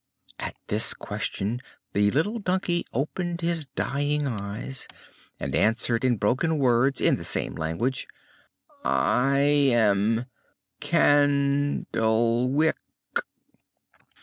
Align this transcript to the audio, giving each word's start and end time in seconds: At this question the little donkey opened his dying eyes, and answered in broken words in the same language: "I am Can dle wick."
At 0.39 0.55
this 0.65 0.95
question 0.95 1.61
the 1.93 2.09
little 2.09 2.39
donkey 2.39 2.87
opened 2.91 3.41
his 3.41 3.67
dying 3.67 4.25
eyes, 4.25 4.87
and 5.39 5.53
answered 5.53 6.03
in 6.03 6.17
broken 6.17 6.57
words 6.57 6.99
in 7.01 7.17
the 7.17 7.23
same 7.23 7.53
language: 7.53 8.07
"I 8.83 9.37
am 9.37 10.25
Can 10.79 11.85
dle 11.91 12.49
wick." 12.49 12.79